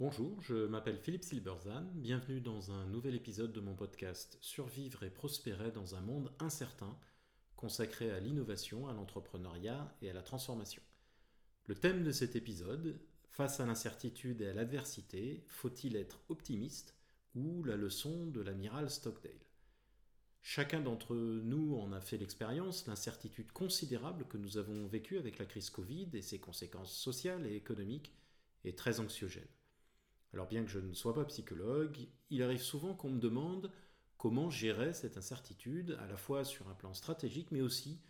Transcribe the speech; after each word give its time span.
Bonjour, 0.00 0.40
je 0.42 0.54
m'appelle 0.54 1.00
Philippe 1.00 1.24
Silberzan, 1.24 1.82
bienvenue 1.96 2.40
dans 2.40 2.70
un 2.70 2.86
nouvel 2.86 3.16
épisode 3.16 3.52
de 3.52 3.58
mon 3.58 3.74
podcast 3.74 4.38
Survivre 4.40 5.02
et 5.02 5.10
prospérer 5.10 5.72
dans 5.72 5.96
un 5.96 6.00
monde 6.00 6.30
incertain, 6.38 6.96
consacré 7.56 8.12
à 8.12 8.20
l'innovation, 8.20 8.86
à 8.86 8.92
l'entrepreneuriat 8.92 9.92
et 10.00 10.08
à 10.08 10.12
la 10.12 10.22
transformation. 10.22 10.80
Le 11.66 11.74
thème 11.74 12.04
de 12.04 12.12
cet 12.12 12.36
épisode, 12.36 13.00
face 13.28 13.58
à 13.58 13.66
l'incertitude 13.66 14.40
et 14.40 14.46
à 14.46 14.54
l'adversité, 14.54 15.44
faut-il 15.48 15.96
être 15.96 16.20
optimiste 16.28 16.94
ou 17.34 17.64
la 17.64 17.76
leçon 17.76 18.28
de 18.28 18.40
l'amiral 18.40 18.90
Stockdale? 18.90 19.32
Chacun 20.42 20.78
d'entre 20.78 21.16
nous 21.16 21.74
en 21.74 21.90
a 21.90 22.00
fait 22.00 22.18
l'expérience, 22.18 22.86
l'incertitude 22.86 23.50
considérable 23.50 24.28
que 24.28 24.38
nous 24.38 24.58
avons 24.58 24.86
vécue 24.86 25.18
avec 25.18 25.40
la 25.40 25.44
crise 25.44 25.70
Covid 25.70 26.10
et 26.12 26.22
ses 26.22 26.38
conséquences 26.38 26.96
sociales 26.96 27.48
et 27.48 27.56
économiques 27.56 28.12
est 28.62 28.78
très 28.78 29.00
anxiogène. 29.00 29.57
Alors 30.34 30.46
bien 30.46 30.62
que 30.62 30.70
je 30.70 30.78
ne 30.78 30.92
sois 30.92 31.14
pas 31.14 31.24
psychologue, 31.24 31.96
il 32.30 32.42
arrive 32.42 32.62
souvent 32.62 32.94
qu'on 32.94 33.10
me 33.10 33.20
demande 33.20 33.70
comment 34.18 34.50
gérer 34.50 34.92
cette 34.92 35.16
incertitude, 35.16 35.96
à 36.00 36.06
la 36.06 36.16
fois 36.16 36.44
sur 36.44 36.68
un 36.68 36.74
plan 36.74 36.92
stratégique, 36.92 37.50
mais 37.50 37.60
aussi 37.60 38.00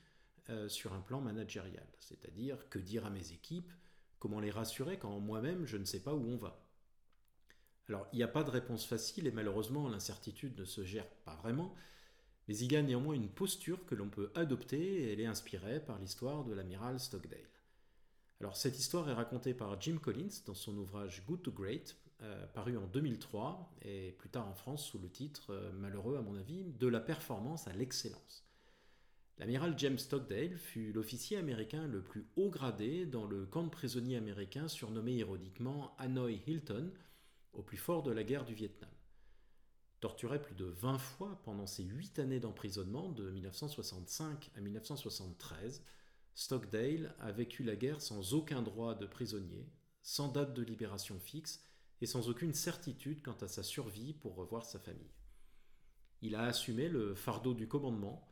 euh, 0.51 0.69
sur 0.69 0.95
un 0.95 1.01
plan 1.01 1.21
managérial. 1.21 1.87
C'est-à-dire 1.99 2.69
que 2.71 2.79
dire 2.79 3.07
à 3.07 3.11
mes 3.11 3.33
équipes, 3.33 3.71
comment 4.19 4.41
les 4.41 4.51
rassurer 4.51 4.99
quand 4.99 5.21
moi-même 5.21 5.67
je 5.67 5.77
ne 5.77 5.85
sais 5.85 6.01
pas 6.01 6.15
où 6.15 6.27
on 6.27 6.37
va. 6.37 6.65
Alors 7.89 8.07
il 8.13 8.17
n'y 8.17 8.23
a 8.23 8.29
pas 8.29 8.45
de 8.45 8.51
réponse 8.51 8.87
facile 8.87 9.27
et 9.27 9.31
malheureusement 9.31 9.89
l'incertitude 9.89 10.59
ne 10.59 10.65
se 10.65 10.85
gère 10.85 11.09
pas 11.25 11.37
vraiment, 11.37 11.75
mais 12.47 12.57
il 12.57 12.73
y 12.73 12.77
a 12.77 12.83
néanmoins 12.83 13.15
une 13.15 13.29
posture 13.29 13.85
que 13.87 13.95
l'on 13.95 14.09
peut 14.09 14.31
adopter 14.35 14.81
et 14.81 15.13
elle 15.13 15.21
est 15.21 15.27
inspirée 15.27 15.81
par 15.85 15.99
l'histoire 15.99 16.45
de 16.45 16.53
l'amiral 16.53 16.99
Stockdale. 16.99 17.49
Alors 18.41 18.57
cette 18.57 18.79
histoire 18.79 19.09
est 19.09 19.15
racontée 19.15 19.55
par 19.55 19.81
Jim 19.81 19.99
Collins 19.99 20.43
dans 20.47 20.55
son 20.55 20.77
ouvrage 20.77 21.25
Good 21.27 21.43
to 21.43 21.53
Great, 21.53 21.97
euh, 22.23 22.47
paru 22.49 22.77
en 22.77 22.87
2003 22.87 23.77
et 23.83 24.13
plus 24.19 24.29
tard 24.29 24.49
en 24.49 24.55
France 24.55 24.85
sous 24.85 24.99
le 24.99 25.09
titre, 25.09 25.51
euh, 25.51 25.71
malheureux 25.73 26.17
à 26.17 26.23
mon 26.23 26.37
avis, 26.37 26.65
De 26.65 26.89
la 26.89 27.01
performance 27.01 27.69
à 27.69 27.73
l'excellence. 27.73 28.45
L'amiral 29.39 29.79
James 29.79 29.99
Stockdale 29.99 30.59
fut 30.59 30.93
l'officier 30.93 31.37
américain 31.37 31.87
le 31.87 32.03
plus 32.03 32.27
haut 32.35 32.51
gradé 32.51 33.07
dans 33.07 33.25
le 33.25 33.47
camp 33.47 33.63
de 33.63 33.69
prisonniers 33.69 34.17
américains 34.17 34.67
surnommé 34.67 35.13
ironiquement 35.13 35.95
Hanoi 35.99 36.33
Hilton, 36.47 36.91
au 37.53 37.63
plus 37.63 37.77
fort 37.77 38.03
de 38.03 38.11
la 38.11 38.25
guerre 38.25 38.45
du 38.45 38.55
Vietnam. 38.55 38.91
Torturé 40.01 40.43
plus 40.43 40.57
de 40.57 40.65
20 40.65 40.99
fois 40.99 41.41
pendant 41.45 41.67
ses 41.67 41.85
8 41.85 42.19
années 42.19 42.41
d'emprisonnement 42.41 43.11
de 43.11 43.31
1965 43.31 44.51
à 44.57 44.61
1973, 44.61 45.85
Stockdale 46.35 47.15
a 47.21 47.31
vécu 47.31 47.63
la 47.63 47.77
guerre 47.77 48.01
sans 48.01 48.35
aucun 48.35 48.63
droit 48.63 48.97
de 48.97 49.07
prisonnier, 49.07 49.69
sans 50.03 50.29
date 50.29 50.55
de 50.55 50.63
libération 50.63 51.19
fixe 51.21 51.63
et 52.01 52.07
sans 52.07 52.29
aucune 52.29 52.55
certitude 52.55 53.23
quant 53.23 53.37
à 53.41 53.49
sa 53.49 53.63
survie 53.63 54.13
pour 54.15 54.35
revoir 54.35 54.65
sa 54.65 54.79
famille. 54.79 55.15
Il 56.23 56.35
a 56.35 56.45
assumé 56.45 56.89
le 56.89 57.15
fardeau 57.15 57.55
du 57.55 57.69
commandement, 57.69 58.27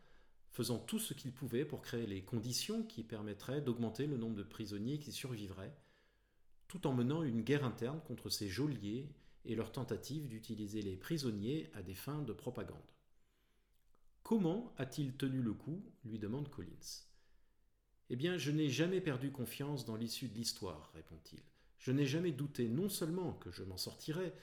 faisant 0.50 0.78
tout 0.78 0.98
ce 0.98 1.14
qu'il 1.14 1.32
pouvait 1.32 1.64
pour 1.64 1.82
créer 1.82 2.06
les 2.06 2.22
conditions 2.22 2.82
qui 2.82 3.02
permettraient 3.02 3.60
d'augmenter 3.60 4.06
le 4.06 4.16
nombre 4.16 4.36
de 4.36 4.42
prisonniers 4.42 4.98
qui 4.98 5.12
survivraient, 5.12 5.76
tout 6.68 6.86
en 6.86 6.94
menant 6.94 7.22
une 7.22 7.42
guerre 7.42 7.64
interne 7.64 8.00
contre 8.06 8.30
ses 8.30 8.48
geôliers 8.48 9.08
et 9.44 9.54
leur 9.54 9.70
tentative 9.70 10.26
d'utiliser 10.28 10.82
les 10.82 10.96
prisonniers 10.96 11.70
à 11.74 11.82
des 11.82 11.94
fins 11.94 12.22
de 12.22 12.32
propagande. 12.32 12.76
Comment 14.22 14.74
a-t-il 14.76 15.16
tenu 15.16 15.40
le 15.40 15.52
coup? 15.52 15.80
lui 16.04 16.18
demande 16.18 16.50
Collins. 16.50 17.04
Eh 18.10 18.16
bien, 18.16 18.38
je 18.38 18.50
n'ai 18.50 18.68
jamais 18.68 19.00
perdu 19.00 19.30
confiance 19.30 19.84
dans 19.84 19.96
l'issue 19.96 20.28
de 20.28 20.34
l'histoire, 20.34 20.90
répond-il. 20.94 21.42
Je 21.78 21.92
n'ai 21.92 22.06
jamais 22.06 22.32
douté 22.32 22.68
non 22.68 22.88
seulement 22.88 23.34
que 23.34 23.50
je 23.50 23.64
m'en 23.64 23.76
sortirais, 23.76 24.34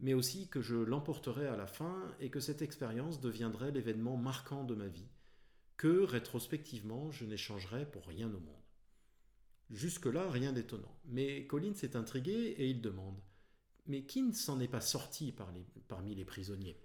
mais 0.00 0.14
aussi 0.14 0.48
que 0.48 0.60
je 0.60 0.76
l'emporterais 0.76 1.46
à 1.46 1.56
la 1.56 1.66
fin 1.66 2.14
et 2.20 2.30
que 2.30 2.40
cette 2.40 2.62
expérience 2.62 3.20
deviendrait 3.20 3.70
l'événement 3.70 4.16
marquant 4.16 4.64
de 4.64 4.74
ma 4.74 4.88
vie, 4.88 5.08
que, 5.76 6.02
rétrospectivement, 6.02 7.10
je 7.10 7.24
n'échangerais 7.24 7.90
pour 7.90 8.06
rien 8.06 8.28
au 8.28 8.40
monde. 8.40 8.62
Jusque-là, 9.70 10.30
rien 10.30 10.52
d'étonnant. 10.52 10.96
Mais 11.06 11.46
Collins 11.46 11.74
est 11.82 11.96
intrigué 11.96 12.54
et 12.58 12.68
il 12.68 12.80
demande 12.80 13.20
mais 13.86 14.04
qui 14.04 14.22
ne 14.22 14.32
s'en 14.32 14.60
est 14.60 14.68
pas 14.68 14.80
sorti 14.80 15.34
parmi 15.88 16.14
les 16.14 16.24
prisonniers? 16.24 16.80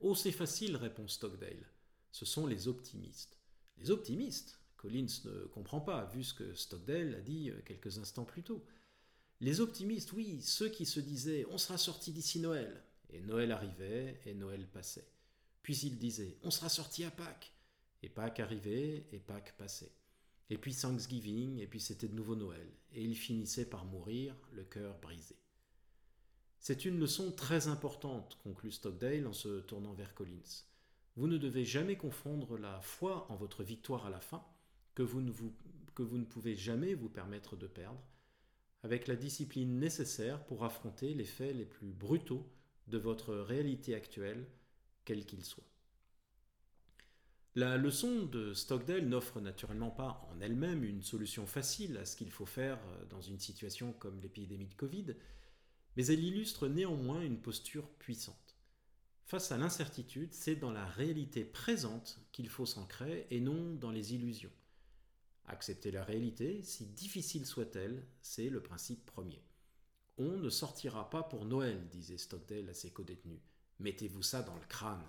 Oh, 0.00 0.14
c'est 0.14 0.32
facile, 0.32 0.76
répond 0.76 1.08
Stockdale. 1.08 1.66
Ce 2.10 2.26
sont 2.26 2.46
les 2.46 2.68
optimistes. 2.68 3.38
Les 3.78 3.90
optimistes? 3.90 4.60
Collins 4.76 5.06
ne 5.24 5.46
comprend 5.46 5.80
pas, 5.80 6.04
vu 6.06 6.22
ce 6.22 6.34
que 6.34 6.54
Stockdale 6.54 7.14
a 7.14 7.20
dit 7.20 7.50
euh, 7.50 7.62
quelques 7.64 7.98
instants 7.98 8.26
plus 8.26 8.42
tôt. 8.42 8.62
Les 9.40 9.60
optimistes, 9.60 10.12
oui, 10.12 10.40
ceux 10.40 10.68
qui 10.68 10.86
se 10.86 11.00
disaient 11.00 11.46
On 11.50 11.58
sera 11.58 11.78
sorti 11.78 12.12
d'ici 12.12 12.40
Noël. 12.40 12.82
Et 13.10 13.20
Noël 13.20 13.52
arrivait, 13.52 14.20
et 14.26 14.34
Noël 14.34 14.66
passait. 14.66 15.08
Puis 15.62 15.76
ils 15.78 15.98
disaient 15.98 16.38
On 16.42 16.50
sera 16.50 16.68
sorti 16.68 17.04
à 17.04 17.10
Pâques. 17.10 17.52
Et 18.02 18.08
Pâques 18.08 18.40
arrivait, 18.40 19.06
et 19.12 19.18
Pâques 19.18 19.54
passait. 19.56 19.92
Et 20.50 20.58
puis 20.58 20.74
Thanksgiving, 20.74 21.58
et 21.58 21.66
puis 21.66 21.80
c'était 21.80 22.08
de 22.08 22.14
nouveau 22.14 22.36
Noël. 22.36 22.68
Et 22.92 23.02
ils 23.02 23.16
finissaient 23.16 23.64
par 23.64 23.84
mourir, 23.84 24.34
le 24.52 24.64
cœur 24.64 24.98
brisé. 25.00 25.36
C'est 26.58 26.84
une 26.84 26.98
leçon 26.98 27.32
très 27.32 27.68
importante, 27.68 28.38
conclut 28.42 28.72
Stockdale 28.72 29.26
en 29.26 29.32
se 29.32 29.60
tournant 29.60 29.92
vers 29.92 30.14
Collins. 30.14 30.64
Vous 31.16 31.26
ne 31.26 31.38
devez 31.38 31.64
jamais 31.64 31.96
confondre 31.96 32.58
la 32.58 32.80
foi 32.80 33.26
en 33.30 33.36
votre 33.36 33.62
victoire 33.62 34.06
à 34.06 34.10
la 34.10 34.20
fin, 34.20 34.44
que 34.94 35.02
vous 35.02 35.20
ne, 35.20 35.32
que 35.94 36.02
vous 36.02 36.18
ne 36.18 36.24
pouvez 36.24 36.56
jamais 36.56 36.94
vous 36.94 37.08
permettre 37.08 37.56
de 37.56 37.66
perdre, 37.66 38.00
avec 38.84 39.08
la 39.08 39.16
discipline 39.16 39.78
nécessaire 39.78 40.44
pour 40.44 40.62
affronter 40.62 41.14
les 41.14 41.24
faits 41.24 41.56
les 41.56 41.64
plus 41.64 41.90
brutaux 41.90 42.46
de 42.86 42.98
votre 42.98 43.34
réalité 43.34 43.94
actuelle, 43.94 44.46
quel 45.06 45.24
qu'il 45.24 45.42
soit. 45.42 45.64
La 47.54 47.78
leçon 47.78 48.26
de 48.26 48.52
Stockdale 48.52 49.08
n'offre 49.08 49.40
naturellement 49.40 49.90
pas 49.90 50.28
en 50.30 50.38
elle-même 50.40 50.84
une 50.84 51.02
solution 51.02 51.46
facile 51.46 51.96
à 51.96 52.04
ce 52.04 52.14
qu'il 52.14 52.30
faut 52.30 52.44
faire 52.44 52.78
dans 53.08 53.22
une 53.22 53.38
situation 53.38 53.94
comme 53.94 54.20
l'épidémie 54.20 54.68
de 54.68 54.74
Covid, 54.74 55.14
mais 55.96 56.06
elle 56.06 56.22
illustre 56.22 56.68
néanmoins 56.68 57.22
une 57.22 57.40
posture 57.40 57.88
puissante. 57.88 58.58
Face 59.24 59.50
à 59.50 59.56
l'incertitude, 59.56 60.34
c'est 60.34 60.56
dans 60.56 60.72
la 60.72 60.84
réalité 60.84 61.42
présente 61.42 62.18
qu'il 62.32 62.50
faut 62.50 62.66
s'ancrer 62.66 63.26
et 63.30 63.40
non 63.40 63.74
dans 63.76 63.90
les 63.90 64.14
illusions. 64.14 64.52
Accepter 65.46 65.90
la 65.90 66.04
réalité, 66.04 66.62
si 66.62 66.86
difficile 66.86 67.46
soit-elle, 67.46 68.06
c'est 68.22 68.48
le 68.48 68.62
principe 68.62 69.04
premier. 69.04 69.42
On 70.16 70.36
ne 70.36 70.48
sortira 70.48 71.10
pas 71.10 71.22
pour 71.22 71.44
Noël, 71.44 71.88
disait 71.88 72.18
Stockdale 72.18 72.68
à 72.68 72.74
ses 72.74 72.90
codétenus. 72.90 73.40
Mettez-vous 73.80 74.22
ça 74.22 74.42
dans 74.42 74.54
le 74.54 74.66
crâne. 74.68 75.04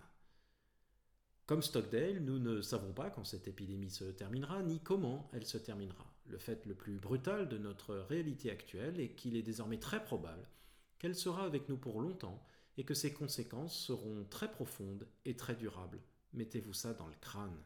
Comme 1.45 1.61
Stockdale, 1.61 2.19
nous 2.19 2.39
ne 2.39 2.61
savons 2.61 2.91
pas 2.91 3.11
quand 3.11 3.23
cette 3.23 3.47
épidémie 3.47 3.91
se 3.91 4.05
terminera, 4.05 4.63
ni 4.63 4.79
comment 4.79 5.29
elle 5.31 5.45
se 5.45 5.59
terminera. 5.59 6.11
Le 6.25 6.39
fait 6.39 6.65
le 6.65 6.73
plus 6.73 6.97
brutal 6.97 7.47
de 7.47 7.59
notre 7.59 7.95
réalité 7.95 8.49
actuelle 8.49 8.99
est 8.99 9.13
qu'il 9.13 9.35
est 9.35 9.43
désormais 9.43 9.79
très 9.79 10.03
probable 10.03 10.49
qu'elle 10.97 11.15
sera 11.15 11.43
avec 11.43 11.69
nous 11.69 11.77
pour 11.77 12.01
longtemps 12.01 12.43
et 12.77 12.83
que 12.83 12.95
ses 12.95 13.13
conséquences 13.13 13.77
seront 13.77 14.25
très 14.29 14.51
profondes 14.51 15.07
et 15.25 15.35
très 15.35 15.55
durables. 15.55 16.01
Mettez-vous 16.33 16.73
ça 16.73 16.93
dans 16.93 17.07
le 17.07 17.15
crâne. 17.21 17.61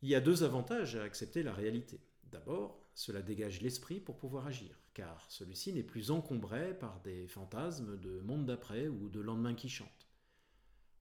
Il 0.00 0.08
y 0.08 0.14
a 0.14 0.20
deux 0.20 0.44
avantages 0.44 0.94
à 0.94 1.02
accepter 1.02 1.42
la 1.42 1.52
réalité. 1.52 2.00
D'abord, 2.30 2.86
cela 2.94 3.20
dégage 3.20 3.62
l'esprit 3.62 3.98
pour 3.98 4.16
pouvoir 4.16 4.46
agir, 4.46 4.78
car 4.94 5.28
celui-ci 5.28 5.72
n'est 5.72 5.82
plus 5.82 6.12
encombré 6.12 6.78
par 6.78 7.00
des 7.00 7.26
fantasmes 7.26 7.98
de 7.98 8.20
monde 8.20 8.46
d'après 8.46 8.86
ou 8.86 9.08
de 9.08 9.18
lendemain 9.18 9.54
qui 9.54 9.68
chantent. 9.68 10.08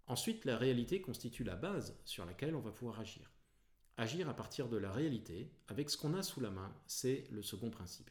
Ensuite, 0.08 0.46
la 0.46 0.58
réalité 0.58 1.00
constitue 1.00 1.44
la 1.44 1.56
base 1.56 1.96
sur 2.06 2.26
laquelle 2.26 2.56
on 2.56 2.62
va 2.62 2.72
pouvoir 2.72 3.00
agir. 3.00 3.30
Agir 3.98 4.30
à 4.30 4.36
partir 4.36 4.68
de 4.68 4.78
la 4.78 4.92
réalité, 4.92 5.52
avec 5.68 5.92
ce 5.92 5.98
qu'on 5.98 6.16
a 6.16 6.24
sous 6.24 6.40
la 6.40 6.50
main, 6.50 6.74
c'est 6.88 7.28
le 7.30 7.44
second 7.44 7.70
principe. 7.70 8.10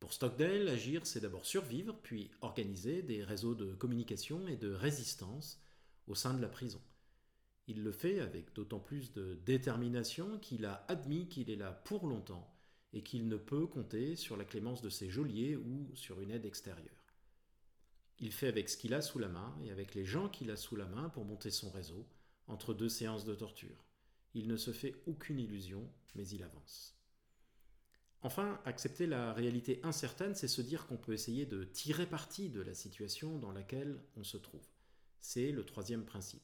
Pour 0.00 0.12
Stockdale, 0.12 0.68
agir, 0.68 1.06
c'est 1.06 1.20
d'abord 1.20 1.46
survivre, 1.46 1.98
puis 2.02 2.30
organiser 2.42 3.00
des 3.02 3.24
réseaux 3.24 3.54
de 3.54 3.74
communication 3.74 4.46
et 4.48 4.56
de 4.56 4.70
résistance 4.70 5.62
au 6.08 6.14
sein 6.14 6.34
de 6.34 6.42
la 6.42 6.48
prison. 6.48 6.82
Il 7.68 7.82
le 7.82 7.92
fait 7.92 8.20
avec 8.20 8.52
d'autant 8.54 8.78
plus 8.78 9.12
de 9.12 9.34
détermination 9.44 10.38
qu'il 10.38 10.64
a 10.64 10.84
admis 10.88 11.28
qu'il 11.28 11.50
est 11.50 11.56
là 11.56 11.72
pour 11.72 12.06
longtemps 12.06 12.48
et 12.92 13.02
qu'il 13.02 13.28
ne 13.28 13.36
peut 13.36 13.66
compter 13.66 14.14
sur 14.14 14.36
la 14.36 14.44
clémence 14.44 14.82
de 14.82 14.88
ses 14.88 15.10
geôliers 15.10 15.56
ou 15.56 15.90
sur 15.94 16.20
une 16.20 16.30
aide 16.30 16.46
extérieure. 16.46 17.06
Il 18.18 18.32
fait 18.32 18.48
avec 18.48 18.68
ce 18.68 18.76
qu'il 18.76 18.94
a 18.94 19.02
sous 19.02 19.18
la 19.18 19.28
main 19.28 19.54
et 19.64 19.70
avec 19.70 19.94
les 19.94 20.04
gens 20.04 20.28
qu'il 20.28 20.50
a 20.50 20.56
sous 20.56 20.76
la 20.76 20.86
main 20.86 21.08
pour 21.08 21.24
monter 21.24 21.50
son 21.50 21.70
réseau 21.70 22.06
entre 22.46 22.72
deux 22.72 22.88
séances 22.88 23.24
de 23.24 23.34
torture. 23.34 23.84
Il 24.34 24.48
ne 24.48 24.56
se 24.56 24.72
fait 24.72 24.94
aucune 25.06 25.40
illusion, 25.40 25.90
mais 26.14 26.26
il 26.28 26.42
avance. 26.42 26.96
Enfin, 28.22 28.60
accepter 28.64 29.06
la 29.06 29.32
réalité 29.32 29.80
incertaine, 29.82 30.34
c'est 30.34 30.48
se 30.48 30.62
dire 30.62 30.86
qu'on 30.86 30.96
peut 30.96 31.12
essayer 31.12 31.46
de 31.46 31.64
tirer 31.64 32.06
parti 32.06 32.48
de 32.48 32.60
la 32.60 32.74
situation 32.74 33.38
dans 33.38 33.52
laquelle 33.52 34.00
on 34.16 34.24
se 34.24 34.36
trouve. 34.36 34.66
C'est 35.20 35.52
le 35.52 35.64
troisième 35.64 36.04
principe. 36.04 36.42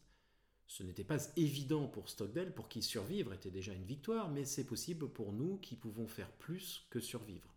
Ce 0.73 0.83
n'était 0.83 1.05
pas 1.05 1.19
évident 1.37 1.87
pour 1.87 2.09
Stockdale, 2.09 2.55
pour 2.55 2.67
qui 2.67 2.81
survivre 2.81 3.35
était 3.35 3.51
déjà 3.51 3.75
une 3.75 3.85
victoire, 3.85 4.31
mais 4.31 4.47
c'est 4.47 4.65
possible 4.65 5.07
pour 5.07 5.35
nous 5.35 5.59
qui 5.59 5.77
pouvons 5.77 6.07
faire 6.07 6.33
plus 6.33 6.87
que 6.89 6.99
survivre. 6.99 7.55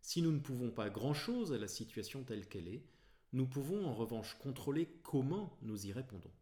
Si 0.00 0.22
nous 0.22 0.32
ne 0.32 0.40
pouvons 0.40 0.72
pas 0.72 0.90
grand-chose 0.90 1.52
à 1.52 1.58
la 1.58 1.68
situation 1.68 2.24
telle 2.24 2.48
qu'elle 2.48 2.66
est, 2.66 2.82
nous 3.32 3.46
pouvons 3.46 3.86
en 3.86 3.94
revanche 3.94 4.36
contrôler 4.40 4.88
comment 5.04 5.56
nous 5.62 5.86
y 5.86 5.92
répondons. 5.92 6.32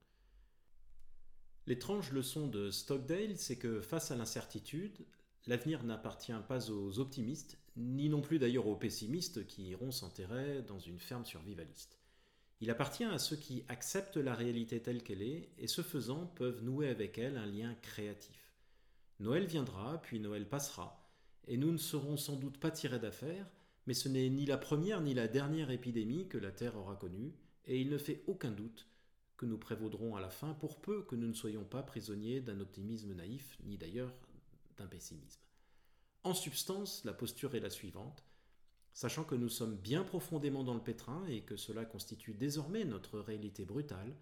L'étrange 1.66 2.12
leçon 2.12 2.48
de 2.48 2.70
Stockdale, 2.70 3.36
c'est 3.36 3.58
que 3.58 3.82
face 3.82 4.10
à 4.10 4.16
l'incertitude, 4.16 5.04
l'avenir 5.46 5.84
n'appartient 5.84 6.32
pas 6.48 6.70
aux 6.70 6.98
optimistes, 6.98 7.58
ni 7.76 8.08
non 8.08 8.22
plus 8.22 8.38
d'ailleurs 8.38 8.68
aux 8.68 8.76
pessimistes 8.76 9.46
qui 9.46 9.64
iront 9.64 9.90
s'enterrer 9.90 10.62
dans 10.62 10.78
une 10.78 10.98
ferme 10.98 11.26
survivaliste. 11.26 11.99
Il 12.60 12.70
appartient 12.70 13.04
à 13.04 13.18
ceux 13.18 13.36
qui 13.36 13.64
acceptent 13.68 14.18
la 14.18 14.34
réalité 14.34 14.80
telle 14.80 15.02
qu'elle 15.02 15.22
est 15.22 15.48
et 15.58 15.66
ce 15.66 15.82
faisant 15.82 16.26
peuvent 16.26 16.62
nouer 16.62 16.88
avec 16.88 17.16
elle 17.18 17.38
un 17.38 17.46
lien 17.46 17.74
créatif. 17.80 18.54
Noël 19.18 19.46
viendra, 19.46 20.00
puis 20.02 20.20
Noël 20.20 20.48
passera, 20.48 21.10
et 21.46 21.56
nous 21.56 21.72
ne 21.72 21.78
serons 21.78 22.16
sans 22.16 22.36
doute 22.36 22.58
pas 22.58 22.70
tirés 22.70 22.98
d'affaire, 22.98 23.46
mais 23.86 23.94
ce 23.94 24.08
n'est 24.08 24.28
ni 24.28 24.46
la 24.46 24.58
première 24.58 25.00
ni 25.00 25.14
la 25.14 25.28
dernière 25.28 25.70
épidémie 25.70 26.28
que 26.28 26.38
la 26.38 26.52
Terre 26.52 26.76
aura 26.76 26.96
connue, 26.96 27.32
et 27.66 27.80
il 27.80 27.88
ne 27.90 27.98
fait 27.98 28.22
aucun 28.26 28.50
doute 28.50 28.86
que 29.36 29.46
nous 29.46 29.58
prévaudrons 29.58 30.16
à 30.16 30.20
la 30.20 30.28
fin 30.28 30.52
pour 30.52 30.80
peu 30.80 31.02
que 31.02 31.16
nous 31.16 31.28
ne 31.28 31.34
soyons 31.34 31.64
pas 31.64 31.82
prisonniers 31.82 32.40
d'un 32.40 32.60
optimisme 32.60 33.14
naïf, 33.14 33.58
ni 33.64 33.78
d'ailleurs 33.78 34.12
d'un 34.76 34.86
pessimisme. 34.86 35.40
En 36.24 36.34
substance, 36.34 37.04
la 37.04 37.14
posture 37.14 37.54
est 37.54 37.60
la 37.60 37.70
suivante. 37.70 38.22
Sachant 38.92 39.24
que 39.24 39.34
nous 39.34 39.48
sommes 39.48 39.76
bien 39.76 40.04
profondément 40.04 40.64
dans 40.64 40.74
le 40.74 40.82
pétrin 40.82 41.24
et 41.26 41.42
que 41.42 41.56
cela 41.56 41.84
constitue 41.84 42.34
désormais 42.34 42.84
notre 42.84 43.18
réalité 43.18 43.64
brutale, 43.64 44.14